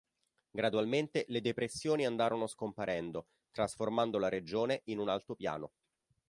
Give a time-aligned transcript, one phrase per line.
[0.49, 5.73] Gradualmente, le depressioni andarono scomparendo, trasformando la regione in un altopiano.